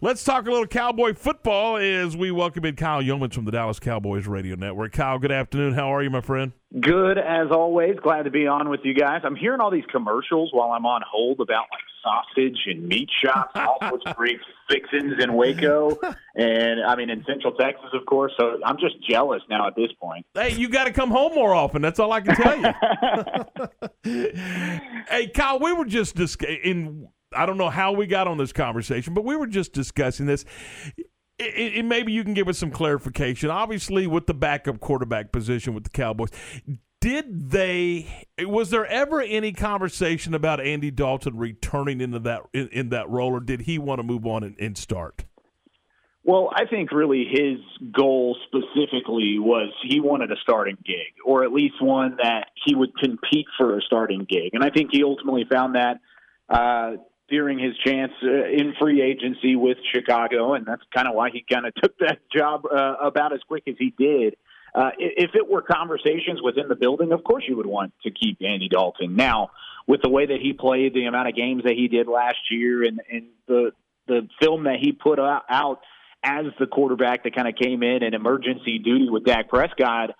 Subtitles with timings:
[0.00, 3.80] Let's talk a little Cowboy football as we welcome in Kyle Youmans from the Dallas
[3.80, 4.92] Cowboys Radio Network.
[4.92, 5.74] Kyle, good afternoon.
[5.74, 6.52] How are you, my friend?
[6.80, 7.96] Good as always.
[8.00, 9.22] Glad to be on with you guys.
[9.24, 13.50] I'm hearing all these commercials while I'm on hold about like sausage and meat shops,
[13.56, 14.38] all sorts of great
[14.70, 15.98] fixins in Waco,
[16.36, 18.32] and I mean in Central Texas, of course.
[18.38, 20.24] So I'm just jealous now at this point.
[20.32, 21.82] Hey, you got to come home more often.
[21.82, 22.56] That's all I can tell
[24.04, 24.32] you.
[25.10, 28.52] hey, Kyle, we were just dis- in I don't know how we got on this
[28.52, 30.44] conversation, but we were just discussing this.
[31.38, 33.50] It, it, maybe you can give us some clarification.
[33.50, 36.30] Obviously, with the backup quarterback position with the Cowboys,
[37.00, 38.26] did they?
[38.40, 43.32] Was there ever any conversation about Andy Dalton returning into that in, in that role,
[43.32, 45.24] or did he want to move on and, and start?
[46.24, 47.58] Well, I think really his
[47.92, 52.90] goal specifically was he wanted a starting gig, or at least one that he would
[52.98, 56.00] compete for a starting gig, and I think he ultimately found that.
[56.48, 56.96] Uh,
[57.28, 61.44] during his chance uh, in free agency with Chicago, and that's kind of why he
[61.50, 64.36] kind of took that job uh, about as quick as he did.
[64.74, 68.38] Uh, if it were conversations within the building, of course you would want to keep
[68.42, 69.16] Andy Dalton.
[69.16, 69.50] Now,
[69.86, 72.82] with the way that he played, the amount of games that he did last year,
[72.82, 73.72] and, and the
[74.06, 75.80] the film that he put out
[76.22, 80.10] as the quarterback that kind of came in in emergency duty with Dak Prescott,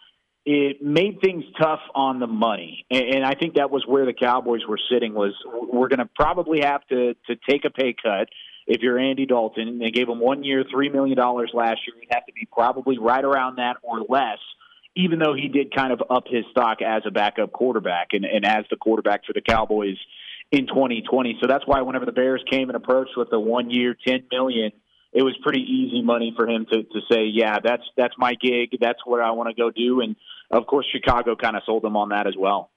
[0.50, 4.62] it made things tough on the money, and, I think that was where the Cowboys
[4.66, 5.12] were sitting.
[5.12, 8.30] Was we're going to probably have to to take a pay cut
[8.66, 9.78] if you're Andy Dalton.
[9.78, 12.00] They gave him one year, three million dollars last year.
[12.00, 14.38] He'd have to be probably right around that or less.
[14.96, 18.46] Even though he did kind of up his stock as a backup quarterback and, and
[18.46, 19.98] as the quarterback for the Cowboys
[20.50, 21.38] in 2020.
[21.42, 24.72] So that's why whenever the Bears came and approached with the one year, ten million,
[25.12, 28.70] it was pretty easy money for him to to say, yeah, that's that's my gig,
[28.80, 30.16] that's what I want to go do, and
[30.50, 32.70] of course, Chicago kind of sold them on that as well.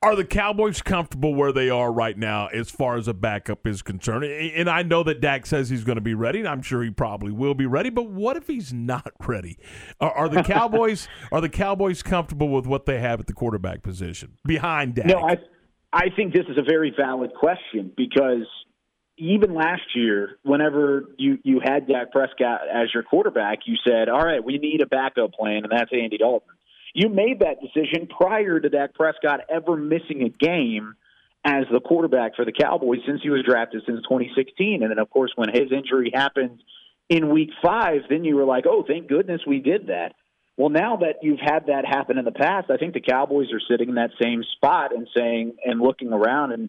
[0.00, 3.82] Are the Cowboys comfortable where they are right now as far as a backup is
[3.82, 4.22] concerned?
[4.24, 6.90] And I know that Dak says he's going to be ready, and I'm sure he
[6.90, 7.90] probably will be ready.
[7.90, 9.58] But what if he's not ready?
[10.00, 13.82] Are, are the Cowboys are the Cowboys comfortable with what they have at the quarterback
[13.82, 15.06] position behind Dak?
[15.06, 15.38] No, I
[15.92, 18.46] I think this is a very valid question because
[19.16, 24.24] even last year, whenever you you had Dak Prescott as your quarterback, you said, "All
[24.24, 26.54] right, we need a backup plan, and that's Andy Dalton."
[26.94, 30.94] You made that decision prior to Dak Prescott ever missing a game
[31.44, 34.82] as the quarterback for the Cowboys since he was drafted since 2016.
[34.82, 36.62] And then, of course, when his injury happened
[37.08, 40.14] in week five, then you were like, oh, thank goodness we did that.
[40.56, 43.60] Well, now that you've had that happen in the past, I think the Cowboys are
[43.70, 46.68] sitting in that same spot and saying and looking around and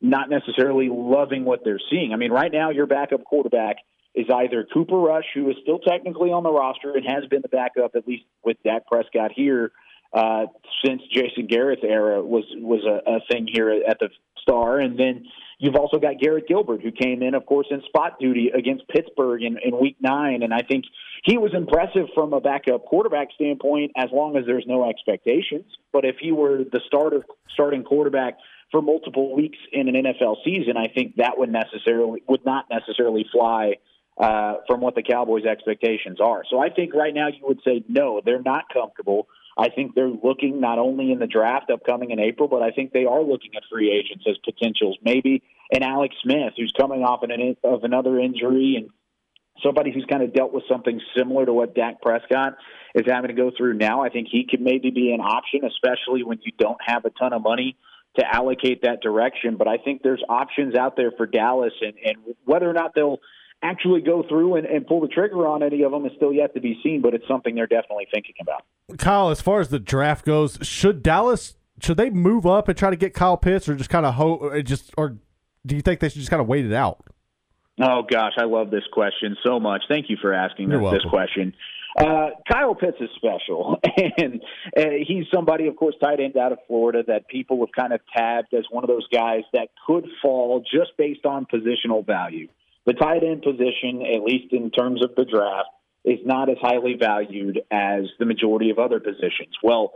[0.00, 2.12] not necessarily loving what they're seeing.
[2.12, 3.76] I mean, right now, your backup quarterback–
[4.18, 7.48] is either Cooper Rush, who is still technically on the roster and has been the
[7.48, 9.72] backup at least with Dak Prescott here
[10.12, 10.46] uh,
[10.84, 14.08] since Jason Garrett's era was was a, a thing here at the
[14.40, 15.26] Star, and then
[15.58, 19.42] you've also got Garrett Gilbert, who came in, of course, in spot duty against Pittsburgh
[19.42, 20.84] in, in Week Nine, and I think
[21.24, 25.66] he was impressive from a backup quarterback standpoint, as long as there's no expectations.
[25.92, 28.38] But if he were the starter starting quarterback
[28.70, 33.26] for multiple weeks in an NFL season, I think that would necessarily would not necessarily
[33.30, 33.74] fly
[34.18, 36.42] uh, from what the Cowboys' expectations are.
[36.50, 39.28] So I think right now you would say no, they're not comfortable.
[39.56, 42.92] I think they're looking not only in the draft upcoming in April, but I think
[42.92, 44.98] they are looking at free agents as potentials.
[45.02, 45.42] Maybe
[45.72, 48.90] an Alex Smith who's coming off an, of another injury and
[49.62, 52.56] somebody who's kind of dealt with something similar to what Dak Prescott
[52.94, 54.02] is having to go through now.
[54.02, 57.32] I think he could maybe be an option, especially when you don't have a ton
[57.32, 57.76] of money
[58.18, 59.56] to allocate that direction.
[59.56, 63.18] But I think there's options out there for Dallas, and, and whether or not they'll
[63.62, 66.54] actually go through and, and pull the trigger on any of them is still yet
[66.54, 68.62] to be seen, but it's something they're definitely thinking about.
[68.98, 72.90] Kyle, as far as the draft goes, should Dallas should they move up and try
[72.90, 75.16] to get Kyle Pitts, or just kind of hope, or just, or
[75.64, 77.04] do you think they should just kind of wait it out?
[77.80, 79.82] Oh gosh, I love this question so much.
[79.88, 81.54] Thank you for asking this, this question.
[81.96, 83.76] Uh, Kyle Pitts is special,
[84.18, 84.40] and
[84.76, 88.00] uh, he's somebody, of course, tight end out of Florida that people have kind of
[88.16, 92.48] tabbed as one of those guys that could fall just based on positional value
[92.88, 95.68] the tight end position, at least in terms of the draft,
[96.06, 99.54] is not as highly valued as the majority of other positions.
[99.62, 99.92] Well,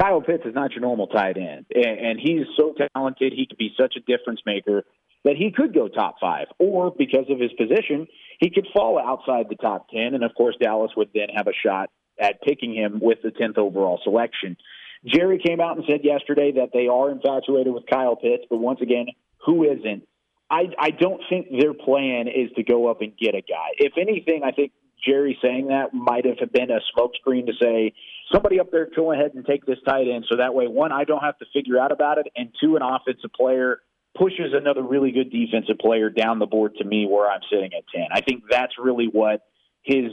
[0.00, 3.32] Kyle Pitts is not your normal tight end, and he's so talented.
[3.32, 4.84] He could be such a difference maker
[5.24, 8.06] that he could go top five, or because of his position,
[8.38, 10.14] he could fall outside the top 10.
[10.14, 13.58] And of course, Dallas would then have a shot at picking him with the 10th
[13.58, 14.56] overall selection.
[15.04, 18.80] Jerry came out and said yesterday that they are infatuated with Kyle Pitts, but once
[18.82, 19.06] again,
[19.44, 20.06] who isn't?
[20.50, 23.70] I, I don't think their plan is to go up and get a guy.
[23.78, 24.72] If anything, I think
[25.04, 27.92] Jerry saying that might have been a smokescreen to say
[28.32, 31.04] somebody up there go ahead and take this tight end, so that way one I
[31.04, 33.80] don't have to figure out about it, and two an offensive player
[34.16, 37.84] pushes another really good defensive player down the board to me where I'm sitting at
[37.94, 38.06] 10.
[38.12, 39.42] I think that's really what
[39.82, 40.12] his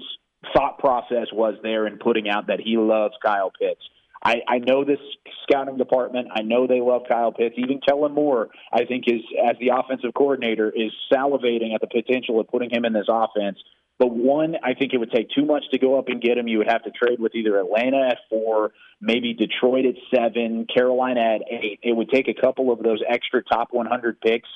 [0.53, 3.81] thought process was there in putting out that he loves Kyle Pitts.
[4.23, 4.99] I, I know this
[5.43, 6.29] scouting department.
[6.33, 7.55] I know they love Kyle Pitts.
[7.57, 12.39] Even Kellen Moore, I think, is as the offensive coordinator, is salivating at the potential
[12.39, 13.57] of putting him in this offense.
[13.99, 16.47] But one, I think it would take too much to go up and get him.
[16.47, 21.35] You would have to trade with either Atlanta at four, maybe Detroit at seven, Carolina
[21.35, 21.79] at eight.
[21.83, 24.49] It would take a couple of those extra top 100 picks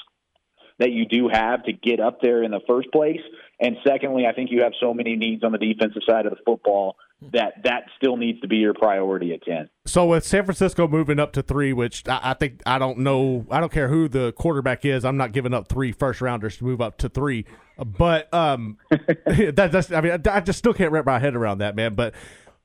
[0.80, 3.22] that you do have to get up there in the first place.
[3.60, 6.40] And secondly, I think you have so many needs on the defensive side of the
[6.46, 6.96] football
[7.34, 9.70] that that still needs to be your priority at 10.
[9.86, 13.46] So with San Francisco moving up to three, which I, I think I don't know,
[13.50, 15.04] I don't care who the quarterback is.
[15.04, 17.46] I'm not giving up three first rounders to move up to three.
[17.78, 21.76] But um, that, that's I mean I just still can't wrap my head around that,
[21.76, 21.96] man.
[21.96, 22.14] But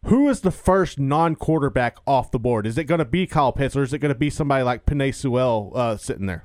[0.07, 2.67] who is the first non-quarterback off the board?
[2.67, 4.85] Is it going to be Kyle Pitts or is it going to be somebody like
[4.85, 6.45] Penei Sewell uh, sitting there?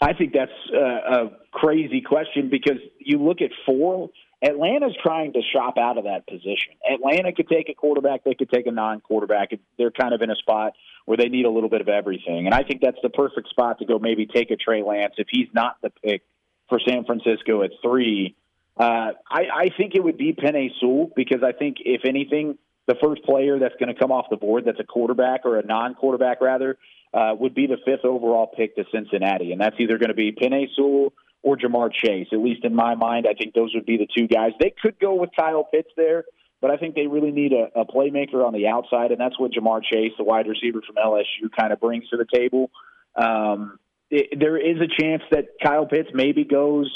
[0.00, 4.10] I think that's uh, a crazy question because you look at four.
[4.40, 6.74] Atlanta's trying to shop out of that position.
[6.88, 9.50] Atlanta could take a quarterback, they could take a non-quarterback.
[9.76, 10.74] They're kind of in a spot
[11.06, 13.80] where they need a little bit of everything, and I think that's the perfect spot
[13.80, 13.98] to go.
[13.98, 16.22] Maybe take a Trey Lance if he's not the pick
[16.68, 18.36] for San Francisco at three.
[18.78, 22.94] Uh, I, I think it would be Penei Sewell because I think if anything, the
[23.02, 26.40] first player that's going to come off the board that's a quarterback or a non-quarterback
[26.40, 26.78] rather
[27.14, 30.32] uh, would be the fifth overall pick to Cincinnati, and that's either going to be
[30.32, 31.12] Penei Sewell
[31.42, 32.28] or Ja'Marr Chase.
[32.32, 34.52] At least in my mind, I think those would be the two guys.
[34.60, 36.24] They could go with Kyle Pitts there,
[36.60, 39.52] but I think they really need a, a playmaker on the outside, and that's what
[39.52, 42.70] Ja'Marr Chase, the wide receiver from LSU, kind of brings to the table.
[43.16, 43.78] Um,
[44.10, 46.92] it, there is a chance that Kyle Pitts maybe goes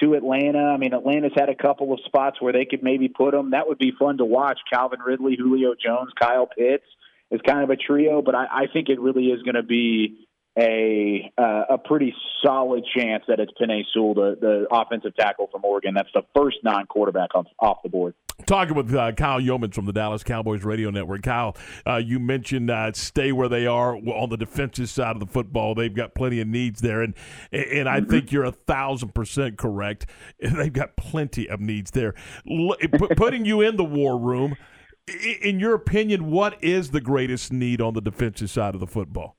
[0.00, 0.58] to Atlanta.
[0.58, 3.50] I mean, Atlanta's had a couple of spots where they could maybe put him.
[3.50, 4.58] That would be fun to watch.
[4.72, 6.86] Calvin Ridley, Julio Jones, Kyle Pitts
[7.30, 10.26] is kind of a trio, but I, I think it really is going to be
[10.58, 15.64] a uh, a pretty solid chance that it's Penei Sewell, the, the offensive tackle from
[15.64, 15.94] Oregon.
[15.94, 18.14] That's the first non-quarterback off, off the board.
[18.46, 21.22] Talking with uh, Kyle Youmans from the Dallas Cowboys Radio Network.
[21.22, 21.56] Kyle,
[21.86, 25.74] uh, you mentioned uh, stay where they are on the defensive side of the football.
[25.74, 27.14] They've got plenty of needs there, and
[27.52, 28.10] and I mm-hmm.
[28.10, 30.06] think you're a thousand percent correct.
[30.40, 32.14] They've got plenty of needs there.
[33.16, 34.56] putting you in the war room,
[35.42, 39.36] in your opinion, what is the greatest need on the defensive side of the football?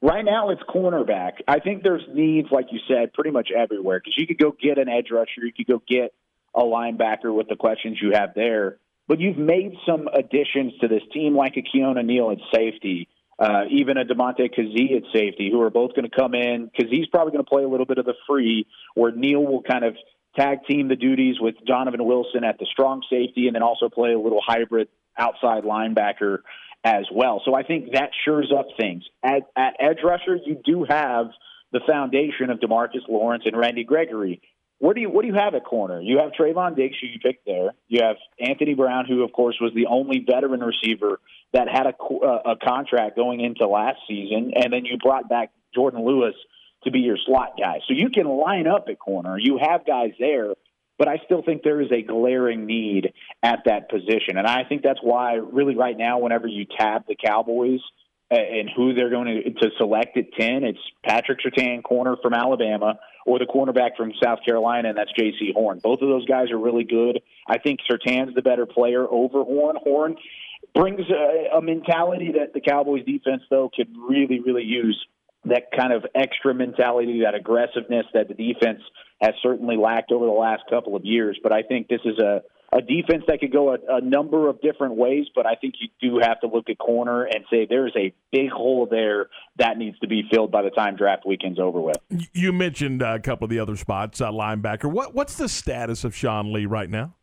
[0.00, 1.32] Right now, it's cornerback.
[1.48, 4.78] I think there's needs, like you said, pretty much everywhere because you could go get
[4.78, 6.14] an edge rusher, you could go get
[6.54, 8.78] a linebacker with the questions you have there.
[9.08, 13.08] But you've made some additions to this team, like a Keanu Neal at safety,
[13.38, 16.70] uh, even a Damontae Kazee at safety, who are both going to come in.
[16.78, 19.84] Kazee's probably going to play a little bit of the free, where Neal will kind
[19.84, 19.96] of
[20.38, 24.12] tag team the duties with Donovan Wilson at the strong safety, and then also play
[24.12, 24.88] a little hybrid
[25.18, 26.38] outside linebacker
[26.84, 27.42] as well.
[27.44, 29.04] So I think that shores up things.
[29.22, 31.26] At, at edge rusher, you do have
[31.72, 34.40] the foundation of Demarcus Lawrence and Randy Gregory.
[34.78, 36.00] What do you what do you have at corner?
[36.00, 37.74] You have Trevon Diggs, who you picked there.
[37.88, 41.18] You have Anthony Brown, who of course was the only veteran receiver
[41.52, 46.04] that had a, a contract going into last season, and then you brought back Jourdan
[46.06, 46.34] Lewis
[46.88, 47.80] to be your slot guy.
[47.86, 49.38] So you can line up at corner.
[49.38, 50.54] You have guys there,
[50.98, 53.12] but I still think there is a glaring need
[53.42, 57.16] at that position, and I think that's why really right now, whenever you tab the
[57.16, 57.80] Cowboys
[58.30, 60.64] uh, and who they're going to, select at 10.
[60.64, 65.54] It's Patrick Surtain, corner from Alabama, or the cornerback from South Carolina, and that's Jaycee
[65.54, 65.80] Horn.
[65.82, 67.20] Both of those guys are really good.
[67.48, 69.76] I think Surtain's the better player over Horn.
[69.82, 70.16] Horn
[70.74, 74.98] brings a, a mentality that the Cowboys defense, though, could really, really use
[75.48, 78.80] that kind of extra mentality, that aggressiveness that the defense
[79.20, 81.38] has certainly lacked over the last couple of years.
[81.42, 84.60] But I think this is a a defense that could go a, a, number of
[84.60, 87.94] different ways, but I think you do have to look at corner and say there's
[87.96, 91.80] a big hole there that needs to be filled by the time draft weekend's over
[91.80, 91.96] with.
[92.34, 94.90] You mentioned a couple of the other spots, uh, linebacker.
[94.90, 97.14] What what's the status of Sean Lee right now?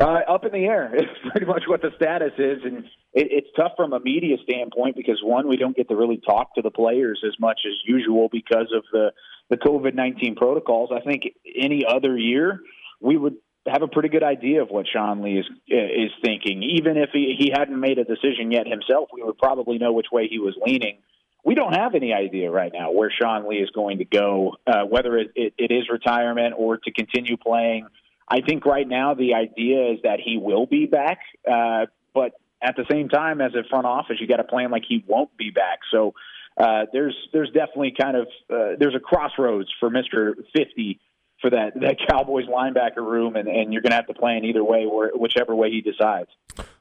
[0.00, 0.92] Uh, up in the air.
[0.94, 4.96] It's pretty much what the status is, and it, it's tough from a media standpoint
[4.96, 8.28] because one, we don't get to really talk to the players as much as usual
[8.30, 9.12] because of the
[9.50, 10.90] the COVID nineteen protocols.
[10.94, 11.22] I think
[11.56, 12.60] any other year
[13.00, 13.36] we would
[13.66, 16.62] have a pretty good idea of what Sean Lee is is thinking.
[16.62, 20.06] Even if he, he hadn't made a decision yet himself, we would probably know which
[20.12, 20.98] way he was leaning.
[21.44, 24.82] We don't have any idea right now where Sean Lee is going to go, uh,
[24.82, 27.86] whether it, it, it is retirement or to continue playing.
[28.28, 32.76] I think right now the idea is that he will be back, uh, but at
[32.76, 35.50] the same time, as a front office, you got to plan like he won't be
[35.50, 35.80] back.
[35.90, 36.14] So
[36.56, 41.00] uh, there's there's definitely kind of uh, there's a crossroads for Mister Fifty
[41.40, 44.64] for that that Cowboys linebacker room, and, and you're going to have to plan either
[44.64, 46.30] way, or whichever way he decides.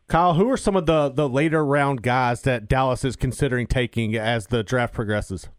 [0.07, 4.15] Kyle, who are some of the the later round guys that Dallas is considering taking
[4.15, 5.49] as the draft progresses?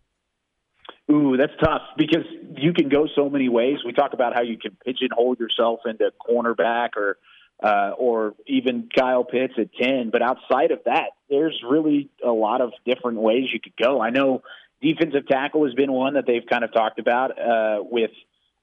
[1.10, 2.24] Ooh, that's tough because
[2.56, 3.78] you can go so many ways.
[3.84, 7.18] We talk about how you can pigeonhole yourself into cornerback or
[7.62, 12.60] uh, or even Kyle Pitts at ten, but outside of that, there's really a lot
[12.60, 14.00] of different ways you could go.
[14.00, 14.42] I know
[14.80, 18.12] defensive tackle has been one that they've kind of talked about uh, with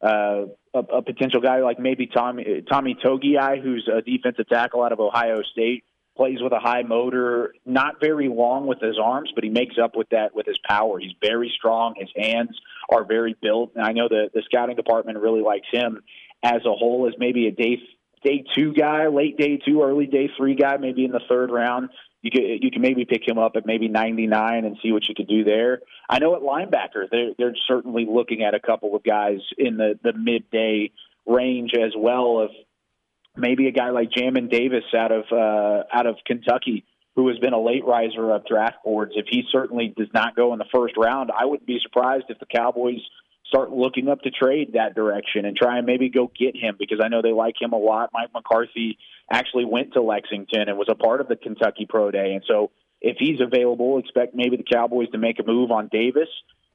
[0.02, 4.92] uh, a, a potential guy like maybe Tommy Tommy Togiai, who's a defensive tackle out
[4.92, 5.84] of Ohio State
[6.16, 9.96] plays with a high motor, not very long with his arms, but he makes up
[9.96, 10.98] with that with his power.
[11.00, 11.96] He's very strong.
[11.98, 12.58] His hands
[12.90, 16.02] are very built, and I know the the scouting department really likes him
[16.44, 17.82] as a whole as maybe a day
[18.26, 21.90] day two guy, late day two, early day three guy, maybe in the third round.
[22.22, 25.14] You could you can maybe pick him up at maybe 99 and see what you
[25.16, 25.82] could do there.
[26.10, 30.00] I know at linebacker they're they're certainly looking at a couple of guys in the
[30.04, 30.92] the midday
[31.28, 32.50] range as well of
[33.38, 36.84] maybe a guy like Jamin Davis out of uh, out of Kentucky,
[37.16, 39.12] who has been a late riser of draft boards.
[39.16, 42.40] If he certainly does not go in the first round, I wouldn't be surprised if
[42.40, 43.02] the Cowboys
[43.48, 47.00] start looking up to trade that direction and try and maybe go get him because
[47.04, 48.10] I know they like him a lot.
[48.14, 48.98] Mike McCarthy
[49.32, 52.72] actually went to Lexington and was a part of the Kentucky Pro Day, and so
[53.02, 56.30] if he's available, expect maybe the Cowboys to make a move on Davis.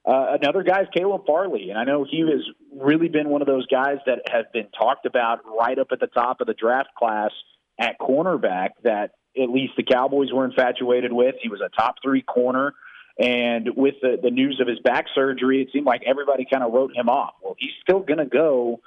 [0.04, 2.42] Uh, another guy is Caleb Farley, and I know he has
[2.74, 6.06] really been one of those guys that has been talked about right up at the
[6.06, 7.30] top of the draft class
[7.78, 11.34] at cornerback that at least the Cowboys were infatuated with.
[11.42, 12.74] He was a top three corner,
[13.18, 16.72] and with the, the news of his back surgery, it seemed like everybody kind of
[16.72, 17.34] wrote him off.
[17.42, 18.80] Well, he's still going to go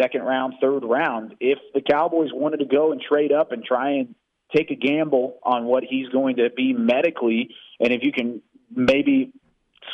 [0.00, 1.34] second round, third round.
[1.40, 4.14] If the Cowboys wanted to go and trade up and try and
[4.54, 9.32] take a gamble on what he's going to be medically, and if you can maybe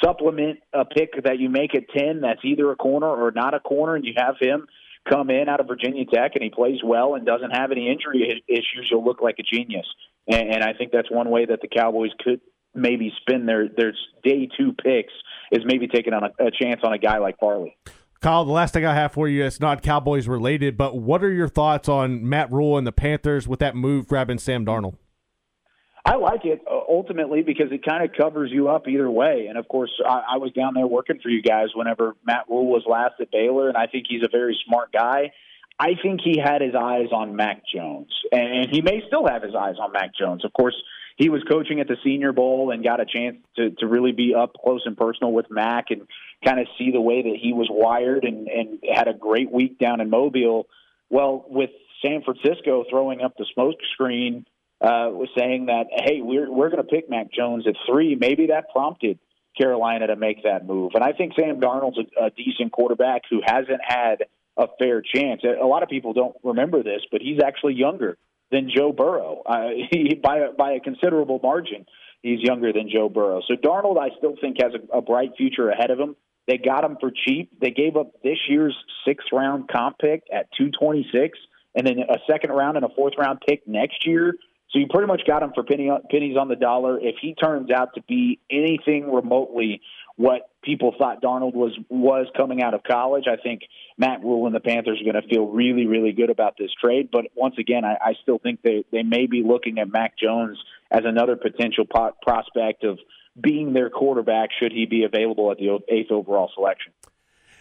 [0.02, 3.60] supplement a pick that you make at 10 that's either a corner or not a
[3.60, 4.66] corner, and you have him
[5.08, 8.42] come in out of Virginia Tech and he plays well and doesn't have any injury
[8.46, 9.86] issues, you'll look like a genius.
[10.28, 12.40] And, and I think that's one way that the Cowboys could
[12.74, 15.12] maybe spin their, their day two picks
[15.50, 17.76] is maybe taking on a, a chance on a guy like Farley.
[18.20, 21.32] Kyle, the last thing I have for you, it's not Cowboys related, but what are
[21.32, 24.96] your thoughts on Matt Rhule and the Panthers with that move grabbing Sam Darnold?
[26.04, 29.46] I like it uh, ultimately because it kind of covers you up either way.
[29.48, 32.66] And of course, I, I was down there working for you guys whenever Matt Rhule
[32.66, 35.32] was last at Baylor, and I think he's a very smart guy.
[35.78, 39.54] I think he had his eyes on Mac Jones, and he may still have his
[39.54, 40.44] eyes on Mac Jones.
[40.44, 40.76] Of course,
[41.20, 44.34] he was coaching at the Senior Bowl and got a chance to to really be
[44.34, 46.08] up close and personal with Mac and
[46.42, 49.78] kind of see the way that he was wired, and and had a great week
[49.78, 50.66] down in Mobile.
[51.10, 51.68] Well, with
[52.02, 54.46] San Francisco throwing up the smoke screen
[54.80, 58.16] uh, was saying that hey, we're we're going to pick Mac Jones at three.
[58.18, 59.18] Maybe that prompted
[59.60, 60.92] Carolina to make that move.
[60.94, 64.24] And I think Sam Darnold's a, a decent quarterback who hasn't had
[64.56, 65.42] a fair chance.
[65.44, 68.16] A lot of people don't remember this, but he's actually younger
[68.50, 71.86] than Joe Burrow uh, he, by a, by a considerable margin.
[72.22, 73.40] He's younger than Joe Burrow.
[73.48, 76.16] So Darnold, I still think has a, a bright future ahead of him.
[76.46, 77.50] They got him for cheap.
[77.60, 78.76] They gave up this year's
[79.06, 81.38] sixth round comp pick at 226
[81.74, 84.34] and then a second round and a fourth round pick next year
[84.72, 86.98] so you pretty much got him for penny, pennies on the dollar.
[86.98, 89.80] If he turns out to be anything remotely
[90.16, 93.62] what people thought Darnold was was coming out of college, I think
[93.98, 97.08] Matt Rhule and the Panthers are going to feel really, really good about this trade.
[97.10, 100.58] But once again, I, I still think they they may be looking at Mac Jones
[100.90, 102.98] as another potential po- prospect of
[103.40, 106.92] being their quarterback should he be available at the eighth overall selection.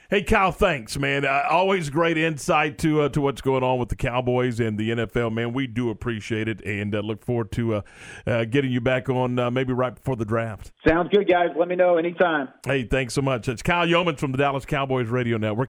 [0.10, 1.24] Hey, Kyle, thanks, man.
[1.24, 4.89] Uh, always great insight to uh, to what's going on with the Cowboys and the
[4.89, 5.54] NFL, man.
[5.54, 7.82] We do appreciate it and uh, look forward to uh,
[8.25, 10.72] uh, getting you back on uh, maybe right before the draft.
[10.84, 11.50] Sounds good, guys.
[11.56, 12.50] Let me know anytime.
[12.66, 13.48] Hey, thanks so much.
[13.48, 15.68] It's Kyle Youmans from the Dallas Cowboys Radio Network.